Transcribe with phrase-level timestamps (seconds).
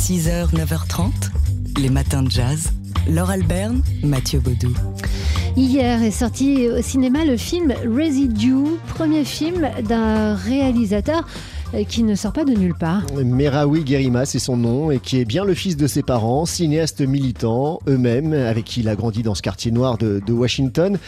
[0.00, 1.10] 6h, 9h30,
[1.78, 2.70] les matins de jazz.
[3.06, 4.72] Laure Alberne, Mathieu Baudou.
[5.56, 11.26] Hier est sorti au cinéma le film Residue, premier film d'un réalisateur
[11.88, 13.02] qui ne sort pas de nulle part.
[13.14, 17.00] Merawi Gerima, c'est son nom, et qui est bien le fils de ses parents, cinéastes
[17.00, 20.98] militants eux-mêmes, avec qui il a grandi dans ce quartier noir de, de Washington,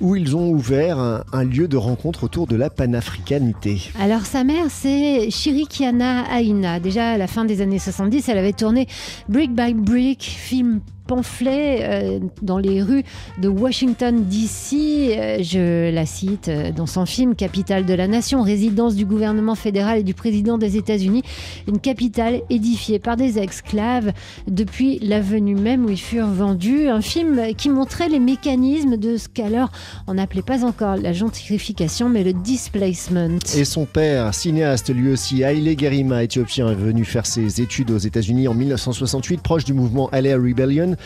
[0.00, 3.90] où ils ont ouvert un, un, lieu de rencontre autour de la panafricanité.
[4.00, 6.80] Alors sa mère, c'est Shirikiana Aina.
[6.80, 8.86] Déjà à la fin des années 70, elle avait tourné
[9.28, 10.80] Brick by Brick, film
[11.12, 13.04] pamphlet euh, dans les rues
[13.36, 15.14] de Washington, D.C.
[15.18, 19.54] Euh, je la cite euh, dans son film Capitale de la Nation, résidence du gouvernement
[19.54, 21.22] fédéral et du président des États-Unis,
[21.68, 24.12] une capitale édifiée par des esclaves
[24.48, 26.88] depuis l'avenue même où ils furent vendus.
[26.88, 29.70] Un film qui montrait les mécanismes de ce qu'alors
[30.06, 33.36] on n'appelait pas encore la gentrification, mais le displacement.
[33.54, 37.98] Et son père, cinéaste lui aussi, Haile Gerima, éthiopien, est venu faire ses études aux
[37.98, 40.96] États-Unis en 1968, proche du mouvement LA Rebellion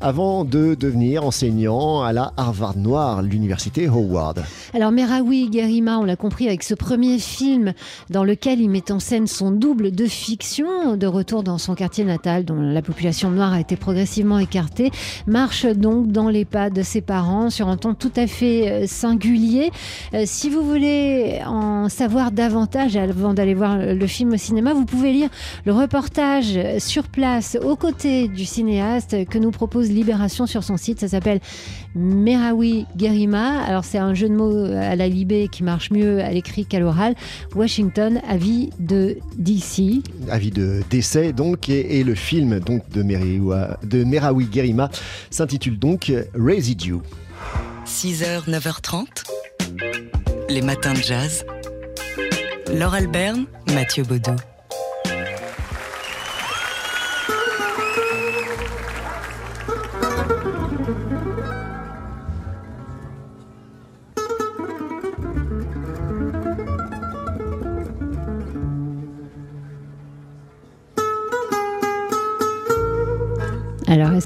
[0.00, 4.44] avant de devenir enseignant à la Harvard Noire, l'université Howard.
[4.74, 7.72] Alors Merawi Gerima, on l'a compris avec ce premier film
[8.10, 12.04] dans lequel il met en scène son double de fiction, de retour dans son quartier
[12.04, 14.90] natal dont la population noire a été progressivement écartée,
[15.26, 18.86] marche donc dans les pas de ses parents sur un ton tout à fait euh,
[18.86, 19.70] singulier.
[20.14, 24.84] Euh, si vous voulez en savoir davantage avant d'aller voir le film au cinéma, vous
[24.84, 25.28] pouvez lire
[25.64, 31.00] le reportage sur place aux côtés du cinéaste que nous propose Libération sur son site.
[31.00, 31.40] Ça s'appelle
[31.94, 33.60] Merawi Gerima.
[33.62, 36.80] Alors c'est un jeu de mots à la Libé qui marche mieux à l'écrit qu'à
[36.80, 37.14] l'oral.
[37.54, 40.02] Washington, avis de DC.
[40.30, 44.90] Avis de décès donc et, et le film donc de, Meriwa, de Merawi Gerima
[45.30, 47.00] s'intitule donc Residue.
[47.86, 49.06] 6h, 9h30,
[50.48, 51.44] les matins de jazz.
[52.72, 54.34] Laure Alberne, Mathieu Baudou.
[60.86, 61.15] thank you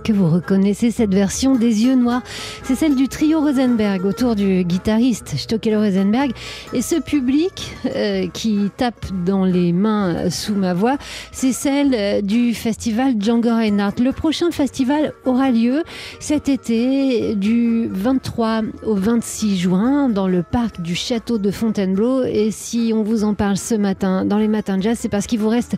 [0.00, 2.22] est-ce que vous reconnaissez cette version des yeux noirs?
[2.62, 6.32] C'est celle du trio Rosenberg autour du guitariste Stockel Rosenberg.
[6.72, 10.96] Et ce public euh, qui tape dans les mains sous ma voix,
[11.32, 14.02] c'est celle du festival Django Reinhardt.
[14.02, 15.82] Le prochain festival aura lieu
[16.18, 22.24] cet été du 23 au 26 juin dans le parc du château de Fontainebleau.
[22.24, 25.26] Et si on vous en parle ce matin dans les matins de jazz, c'est parce
[25.26, 25.76] qu'il vous reste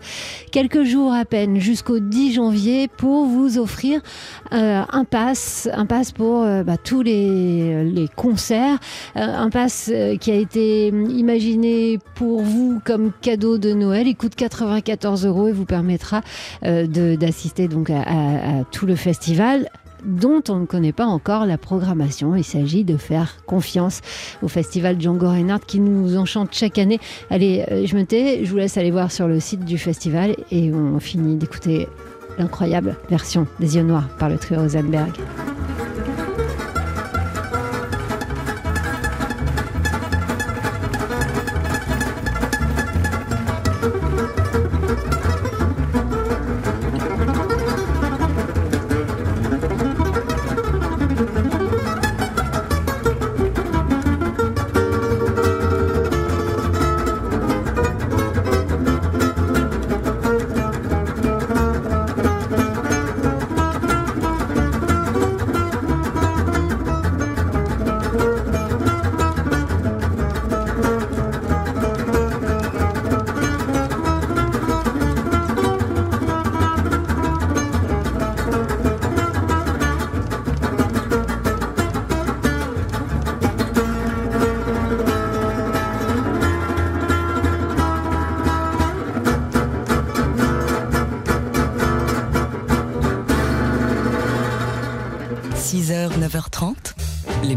[0.52, 4.11] quelques jours à peine jusqu'au 10 janvier pour vous offrir euh,
[4.50, 8.78] un pass, un pass pour euh, bah, tous les, concerts,
[9.16, 9.90] euh, un pass
[10.20, 14.06] qui a été imaginé pour vous comme cadeau de Noël.
[14.06, 16.20] Il coûte 94 euros et vous permettra
[16.62, 19.68] d'assister donc à, à, à tout le festival
[20.04, 22.34] dont on ne connaît pas encore la programmation.
[22.34, 24.00] Il s'agit de faire confiance
[24.42, 26.98] au festival Django Reinhardt qui nous enchante chaque année.
[27.30, 30.72] Allez, je me tais, je vous laisse aller voir sur le site du festival et
[30.72, 31.88] on finit d'écouter
[32.38, 35.12] l'incroyable version des yeux noirs par le trio Rosenberg.–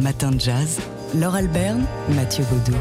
[0.05, 0.79] les matins de jazz.
[1.15, 2.77] Laure Alberne, Mathieu Baudou.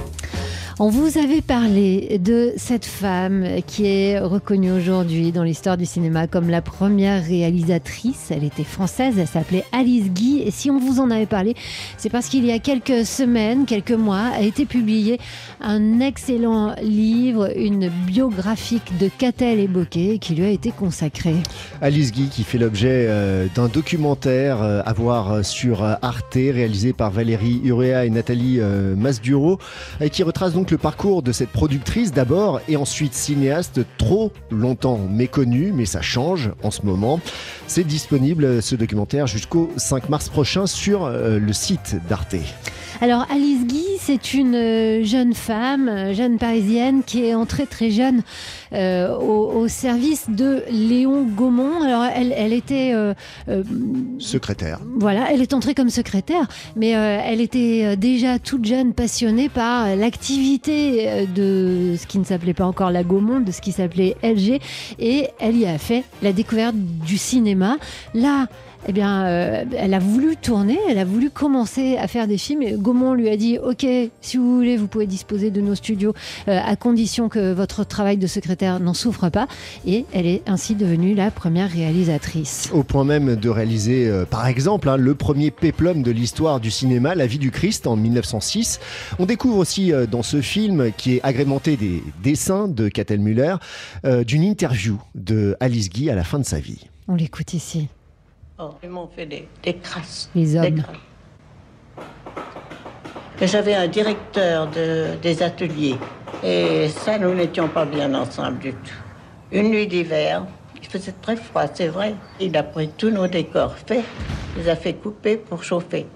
[0.81, 6.27] On vous avait parlé de cette femme qui est reconnue aujourd'hui dans l'histoire du cinéma
[6.27, 8.33] comme la première réalisatrice.
[8.33, 10.43] Elle était française, elle s'appelait Alice Guy.
[10.45, 11.55] Et si on vous en avait parlé,
[11.97, 15.21] c'est parce qu'il y a quelques semaines, quelques mois, a été publié
[15.61, 21.37] un excellent livre, une biographique de Catel et Bocquet qui lui a été consacrée.
[21.83, 27.13] Alice Guy qui fait l'objet euh, d'un documentaire euh, à voir sur Arte réalisé par
[27.13, 29.61] Valérie Urea et Nathalie euh, Masduro
[30.11, 34.97] qui retrace donc donc le parcours de cette productrice d'abord et ensuite cinéaste trop longtemps
[34.97, 37.21] méconnue, mais ça change en ce moment.
[37.67, 42.37] C'est disponible ce documentaire jusqu'au 5 mars prochain sur euh, le site d'Arte.
[43.05, 47.91] Alors Alice Guy, c'est une euh, jeune femme, euh, jeune parisienne, qui est entrée très
[47.91, 48.23] jeune
[48.73, 51.83] euh, au, service de Léon Gaumont.
[51.83, 52.95] Alors elle, elle était
[54.19, 54.81] secrétaire.
[54.97, 61.27] Voilà, elle est entrée comme secrétaire, mais elle était déjà toute jeune passionnée par l'activité
[61.27, 64.61] de ce qui ne s'appelait pas encore la Gaumont, de ce qui s'appelait LG,
[64.99, 67.77] et elle y a fait la découverte du cinéma.
[68.15, 68.47] Là,
[68.87, 72.63] eh bien, euh, elle a voulu tourner, elle a voulu commencer à faire des films.
[72.63, 73.87] Et Gaumont lui a dit Ok,
[74.21, 76.13] si vous voulez, vous pouvez disposer de nos studios
[76.49, 79.47] euh, à condition que votre travail de secrétaire n'en souffre pas.
[79.87, 82.71] Et elle est ainsi devenue la première réalisatrice.
[82.73, 86.71] Au point même de réaliser, euh, par exemple, hein, le premier péplum de l'histoire du
[86.71, 88.81] cinéma, La vie du Christ, en 1906.
[89.19, 93.57] On découvre aussi dans ce film, qui est agrémenté des dessins de Catel Muller,
[94.27, 96.87] d'une interview de Alice Guy à la fin de sa vie.
[97.09, 97.89] On l'écoute ici.
[98.59, 100.31] Oh, ils m'ont fait des, des crasses.
[100.35, 100.83] Les hommes.
[103.43, 105.97] J'avais un directeur de, des ateliers.
[106.45, 108.93] Et ça, nous n'étions pas bien ensemble du tout.
[109.51, 110.47] Une nuit d'hiver,
[110.81, 112.15] il faisait très froid, c'est vrai.
[112.39, 114.05] Il a pris tous nos décors faits,
[114.57, 116.07] les a fait couper pour chauffer.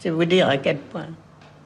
[0.00, 1.08] C'est vous dire à quel point.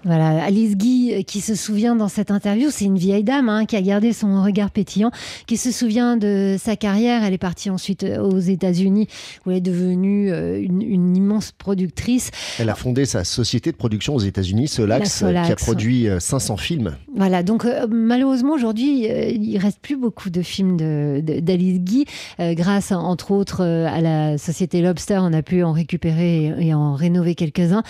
[0.05, 3.67] Voilà, Alice Guy euh, qui se souvient dans cette interview, c'est une vieille dame hein,
[3.67, 5.11] qui a gardé son regard pétillant,
[5.47, 7.25] qui se souvient de sa carrière.
[7.25, 9.09] Elle est partie ensuite euh, aux États-Unis
[9.45, 12.31] où elle est devenue euh, une, immense productrice.
[12.59, 16.97] Elle a fondé sa société de production aux États-Unis, Solax, qui a produit 500 films.
[17.15, 22.05] Voilà, donc malheureusement aujourd'hui, il reste plus beaucoup de films d'Alice de, Guy.
[22.39, 26.95] grâce entre autres à la société Lobster, on a pu en récupérer et, et en
[26.95, 27.83] rénover quelques-uns.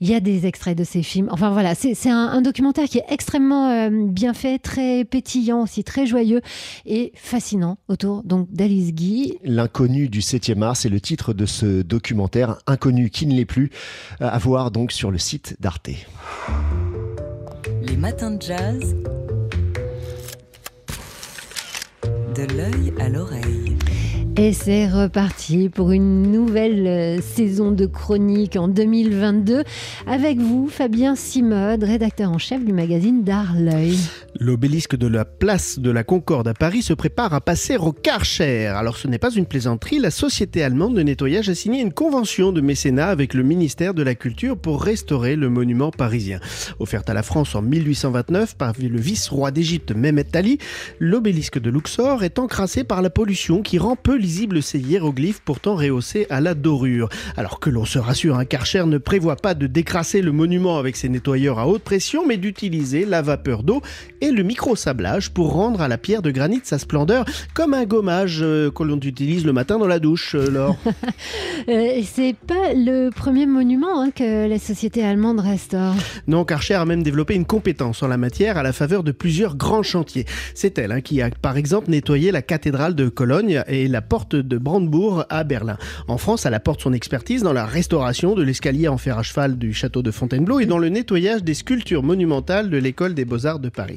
[0.00, 1.28] Il y a des extraits de ces films.
[1.30, 5.82] Enfin voilà voilà, c'est un, documentaire qui est extrêmement euh, bien fait, très pétillant aussi,
[5.82, 6.42] très joyeux
[6.84, 9.38] et fascinant autour donc d'Alice Guy.
[9.42, 13.70] L'inconnu du 7e art, c'est le titre de ce documentaire, Inconnu qui ne l'est plus,
[14.20, 15.88] à voir donc sur le site d'Arte.
[17.82, 18.94] Les matins de jazz.
[22.34, 23.78] De l'œil à l'oreille.
[24.36, 29.62] Et c'est reparti pour une nouvelle euh, saison de chronique en 2022
[30.08, 33.96] avec vous, Fabien Simode, rédacteur en chef du magazine D'Arleuil.
[34.40, 38.66] L'obélisque de la place de la Concorde à Paris se prépare à passer au Karcher.
[38.66, 42.50] Alors ce n'est pas une plaisanterie, la société allemande de nettoyage a signé une convention
[42.50, 46.40] de mécénat avec le ministère de la Culture pour restaurer le monument parisien.
[46.80, 50.58] Offerte à la France en 1829 par le vice-roi d'Égypte Mehmet Ali,
[50.98, 55.76] l'obélisque de Luxor est encrassé par la pollution qui rend peu lisible ces hiéroglyphes pourtant
[55.76, 57.08] rehaussés à la dorure.
[57.36, 60.96] Alors que l'on se rassure, un Karcher ne prévoit pas de décrasser le monument avec
[60.96, 63.80] ses nettoyeurs à haute pression, mais d'utiliser la vapeur d'eau
[64.30, 67.24] le micro-sablage pour rendre à la pierre de granit sa splendeur,
[67.54, 70.76] comme un gommage euh, que l'on utilise le matin dans la douche, euh, Laure.
[71.68, 75.94] Euh, c'est pas le premier monument hein, que la société allemande restaure.
[76.26, 79.56] Non, Karcher a même développé une compétence en la matière à la faveur de plusieurs
[79.56, 80.26] grands chantiers.
[80.54, 84.36] C'est elle hein, qui a par exemple nettoyé la cathédrale de Cologne et la porte
[84.36, 85.78] de Brandebourg à Berlin.
[86.06, 89.56] En France, elle apporte son expertise dans la restauration de l'escalier en fer à cheval
[89.56, 93.58] du château de Fontainebleau et dans le nettoyage des sculptures monumentales de l'école des beaux-arts
[93.58, 93.96] de Paris.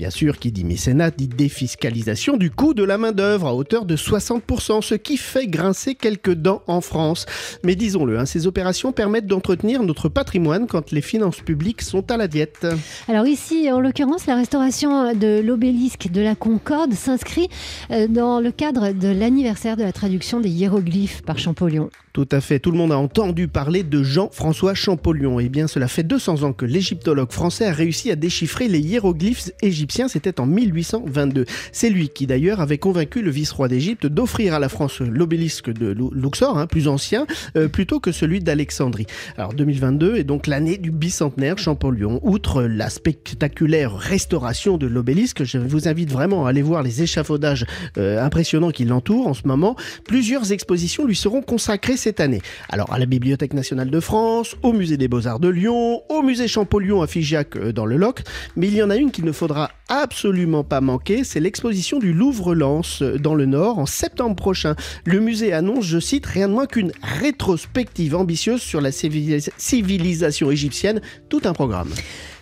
[0.00, 3.96] Bien sûr, qui dit mécénat dit défiscalisation du coût de la main-d'œuvre à hauteur de
[3.96, 7.26] 60%, ce qui fait grincer quelques dents en France.
[7.64, 12.16] Mais disons-le, hein, ces opérations permettent d'entretenir notre patrimoine quand les finances publiques sont à
[12.16, 12.66] la diète.
[13.08, 17.50] Alors ici, en l'occurrence, la restauration de l'obélisque de la Concorde s'inscrit
[17.90, 21.90] euh, dans le cadre de l'anniversaire de la traduction des hiéroglyphes par Champollion.
[22.12, 25.38] Tout à fait, tout le monde a entendu parler de Jean-François Champollion.
[25.38, 29.52] Eh bien, cela fait 200 ans que l'égyptologue français a réussi à déchiffrer les hiéroglyphes
[29.62, 31.44] égyptiens, c'était en 1822.
[31.72, 35.94] C'est lui qui d'ailleurs avait convaincu le vice-roi d'Égypte d'offrir à la France l'obélisque de
[36.12, 39.06] Luxor, hein, plus ancien, euh, plutôt que celui d'Alexandrie.
[39.36, 42.20] Alors 2022 est donc l'année du bicentenaire Champollion.
[42.22, 47.66] Outre la spectaculaire restauration de l'obélisque, je vous invite vraiment à aller voir les échafaudages
[47.98, 49.76] euh, impressionnants qui l'entourent en ce moment.
[50.04, 52.40] Plusieurs expositions lui seront consacrées cette année.
[52.68, 56.48] Alors à la Bibliothèque nationale de France, au Musée des Beaux-Arts de Lyon, au Musée
[56.48, 58.22] Champollion à Figeac euh, dans le Loc,
[58.56, 62.12] mais il y en a une qu'il ne faudra absolument pas manquer, c'est l'exposition du
[62.12, 64.74] Louvre-Lens euh, dans le Nord en septembre prochain.
[65.04, 71.00] Le musée annonce, je cite, rien de moins qu'une rétrospective ambitieuse sur la civilisation égyptienne,
[71.28, 71.90] tout un programme.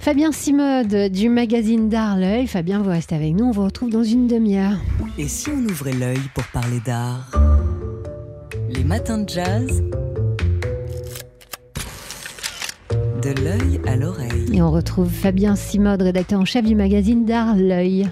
[0.00, 2.46] Fabien Simode du magazine d'art L'œil.
[2.46, 4.78] Fabien, vous restez avec nous, on vous retrouve dans une demi-heure.
[5.18, 7.30] Et si on ouvrait l'œil pour parler d'art?
[8.70, 9.82] Les matins de jazz.
[13.28, 14.46] De l'œil à l'oreille.
[14.54, 18.08] Et on retrouve Fabien Simode, rédacteur en chef du magazine D'Art L'œil.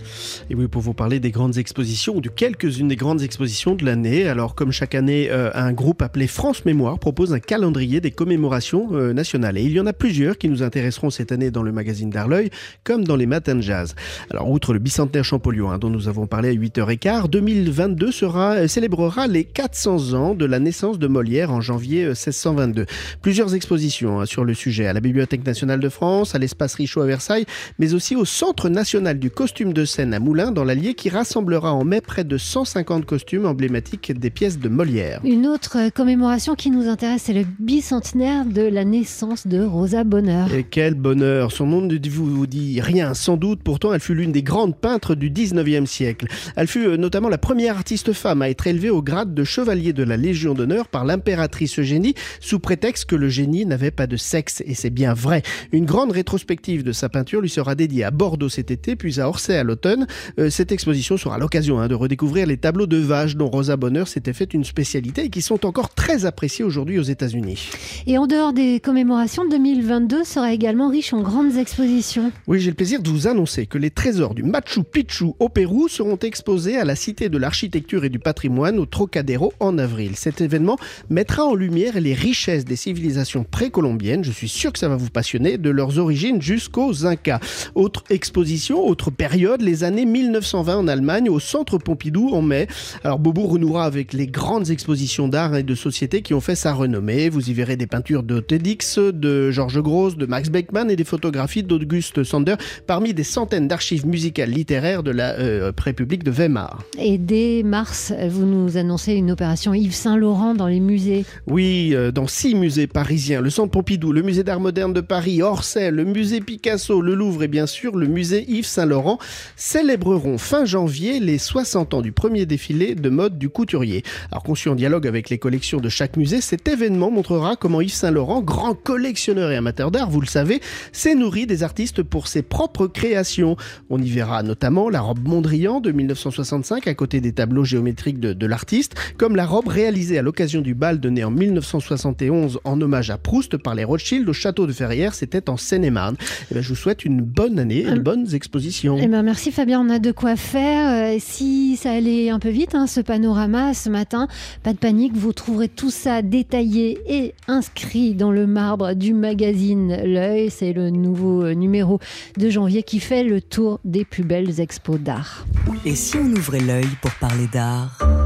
[0.50, 3.86] Et oui, pour vous parler des grandes expositions, ou de quelques-unes des grandes expositions de
[3.86, 4.28] l'année.
[4.28, 8.88] Alors, comme chaque année, euh, un groupe appelé France Mémoire propose un calendrier des commémorations
[8.92, 9.56] euh, nationales.
[9.56, 12.28] Et il y en a plusieurs qui nous intéresseront cette année dans le magazine D'Art
[12.28, 12.50] L'œil,
[12.84, 13.94] comme dans les matins de jazz.
[14.30, 18.68] Alors, outre le bicentenaire Champollion, hein, dont nous avons parlé à 8h15, 2022 sera, euh,
[18.68, 22.84] célébrera les 400 ans de la naissance de Molière en janvier 1622.
[23.22, 27.00] Plusieurs expositions hein, sur le sujet à la Bibliothèque nationale de France, à l'espace Richaud
[27.00, 27.46] à Versailles,
[27.78, 31.72] mais aussi au Centre national du costume de scène à Moulins dans l'Allier qui rassemblera
[31.72, 35.20] en mai près de 150 costumes emblématiques des pièces de Molière.
[35.24, 40.52] Une autre commémoration qui nous intéresse, c'est le bicentenaire de la naissance de Rosa Bonheur.
[40.52, 44.32] Et quel bonheur Son nom ne vous dit rien, sans doute, pourtant elle fut l'une
[44.32, 46.26] des grandes peintres du 19e siècle.
[46.56, 49.92] Elle fut euh, notamment la première artiste femme à être élevée au grade de chevalier
[49.92, 54.16] de la Légion d'honneur par l'impératrice Eugénie, sous prétexte que le génie n'avait pas de
[54.16, 55.42] sexe, et c'est bien vrai.
[55.72, 59.28] Une grande rétrospective de sa peinture lui sera dédiée à Bordeaux cet été, puis à
[59.28, 60.06] Orsay à l'automne.
[60.38, 64.06] Euh, cette exposition sera l'occasion hein, de redécouvrir les tableaux de vaches dont Rosa Bonheur
[64.06, 67.68] s'était fait une spécialité et qui sont encore très appréciés aujourd'hui aux États-Unis.
[68.06, 72.30] Et en dehors des commémorations, 2022 sera également riche en grandes expositions.
[72.46, 75.88] Oui, j'ai le plaisir de vous annoncer que les trésors du Machu Picchu au Pérou
[75.88, 80.12] seront exposés à la Cité de l'Architecture et du Patrimoine au Trocadéro en avril.
[80.14, 80.78] Cet événement
[81.10, 84.22] mettra en lumière les richesses des civilisations précolombiennes.
[84.22, 87.40] Je suis sûr que ça va vous passionner, de leurs origines jusqu'aux Incas.
[87.74, 92.66] Autre exposition, autre période, les années 1920 en Allemagne, au Centre Pompidou en mai.
[93.04, 96.74] Alors Bobo renouera avec les grandes expositions d'art et de société qui ont fait sa
[96.74, 97.30] renommée.
[97.30, 101.04] Vous y verrez des peintures de TEDx, de Georges Gross, de Max Beckmann et des
[101.04, 102.56] photographies d'Auguste Sander,
[102.86, 106.82] parmi des centaines d'archives musicales littéraires de la euh, République de Weimar.
[106.98, 111.24] Et dès mars, vous nous annoncez une opération Yves Saint-Laurent dans les musées.
[111.46, 115.42] Oui, euh, dans six musées parisiens, le Centre Pompidou, le Musée d'Art Moderne de Paris,
[115.42, 119.20] Orsay, le Musée Picasso, le Louvre et bien sûr le Musée Yves Saint-Laurent
[119.54, 124.02] célébreront fin janvier les 60 ans du premier défilé de mode du couturier.
[124.32, 127.92] Alors conçu en dialogue avec les collections de chaque musée, cet événement montrera comment Yves
[127.92, 132.42] Saint-Laurent, grand collectionneur et amateur d'art, vous le savez, s'est nourri des artistes pour ses
[132.42, 133.56] propres créations.
[133.88, 138.32] On y verra notamment la robe Mondrian de 1965 à côté des tableaux géométriques de,
[138.32, 143.10] de l'artiste, comme la robe réalisée à l'occasion du bal donné en 1971 en hommage
[143.10, 146.16] à Proust par les Rothschild au château de Ferrières, c'était en Seine-et-Marne.
[146.50, 148.96] Eh ben, je vous souhaite une bonne année et de bonnes expositions.
[148.98, 151.14] Eh ben, merci Fabien, on a de quoi faire.
[151.14, 154.28] Euh, si ça allait un peu vite, hein, ce panorama ce matin,
[154.62, 159.98] pas de panique, vous trouverez tout ça détaillé et inscrit dans le marbre du magazine
[160.04, 160.50] L'œil.
[160.50, 161.98] C'est le nouveau euh, numéro
[162.38, 165.46] de janvier qui fait le tour des plus belles expos d'art.
[165.84, 168.25] Et si on ouvrait l'œil pour parler d'art?